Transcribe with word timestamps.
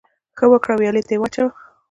ـ 0.19 0.37
ښه 0.37 0.45
وکړه، 0.51 0.73
ويالې 0.77 1.01
ته 1.07 1.11
يې 1.13 1.19
واچوه. 1.21 1.51